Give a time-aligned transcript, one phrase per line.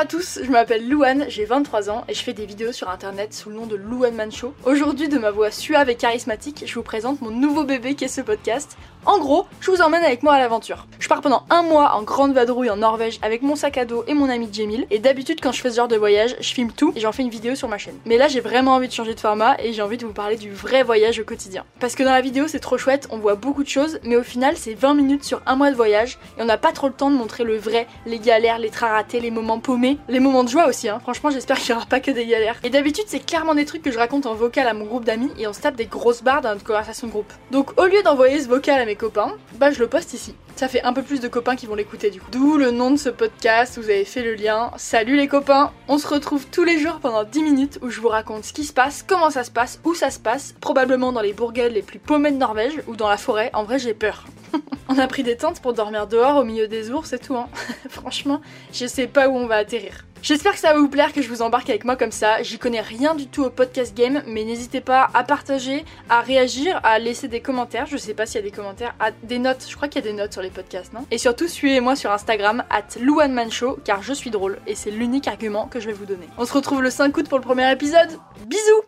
[0.00, 3.34] à tous, je m'appelle Louane, j'ai 23 ans et je fais des vidéos sur internet
[3.34, 4.54] sous le nom de Louane Man Show.
[4.64, 8.08] Aujourd'hui, de ma voix suave et charismatique, je vous présente mon nouveau bébé qui est
[8.08, 8.78] ce podcast.
[9.04, 10.86] En gros, je vous emmène avec moi à l'aventure.
[11.10, 14.14] Pars pendant un mois en grande vadrouille en Norvège avec mon sac à dos et
[14.14, 14.86] mon ami Jamil.
[14.92, 17.24] Et d'habitude, quand je fais ce genre de voyage, je filme tout et j'en fais
[17.24, 17.96] une vidéo sur ma chaîne.
[18.06, 20.36] Mais là, j'ai vraiment envie de changer de format et j'ai envie de vous parler
[20.36, 21.64] du vrai voyage au quotidien.
[21.80, 24.22] Parce que dans la vidéo, c'est trop chouette, on voit beaucoup de choses, mais au
[24.22, 26.92] final, c'est 20 minutes sur un mois de voyage et on n'a pas trop le
[26.92, 30.44] temps de montrer le vrai, les galères, les trains ratés, les moments paumés, les moments
[30.44, 30.88] de joie aussi.
[30.88, 31.00] Hein.
[31.00, 32.60] Franchement, j'espère qu'il n'y aura pas que des galères.
[32.62, 35.32] Et d'habitude, c'est clairement des trucs que je raconte en vocal à mon groupe d'amis
[35.40, 37.32] et on se tape des grosses barres dans notre conversation de groupe.
[37.50, 40.36] Donc, au lieu d'envoyer ce vocal à mes copains, bah je le poste ici.
[40.60, 42.30] Ça fait un peu plus de copains qui vont l'écouter du coup.
[42.30, 44.72] D'où le nom de ce podcast, vous avez fait le lien.
[44.76, 48.08] Salut les copains On se retrouve tous les jours pendant 10 minutes où je vous
[48.08, 51.22] raconte ce qui se passe, comment ça se passe, où ça se passe, probablement dans
[51.22, 53.48] les bourgades les plus paumées de Norvège ou dans la forêt.
[53.54, 54.26] En vrai, j'ai peur.
[54.90, 57.48] On a pris des tentes pour dormir dehors au milieu des ours et tout, hein.
[57.88, 58.40] Franchement,
[58.72, 60.04] je sais pas où on va atterrir.
[60.20, 62.42] J'espère que ça va vous plaire que je vous embarque avec moi comme ça.
[62.42, 66.78] J'y connais rien du tout au podcast game, mais n'hésitez pas à partager, à réagir,
[66.82, 67.86] à laisser des commentaires.
[67.86, 69.64] Je sais pas s'il y a des commentaires, des notes.
[69.66, 71.06] Je crois qu'il y a des notes sur les podcasts, non?
[71.10, 72.82] Et surtout, suivez-moi sur Instagram, at
[73.50, 76.28] Show, car je suis drôle et c'est l'unique argument que je vais vous donner.
[76.36, 78.10] On se retrouve le 5 août pour le premier épisode.
[78.46, 78.82] Bisous